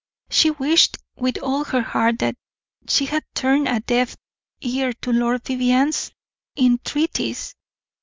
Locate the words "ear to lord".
4.59-5.43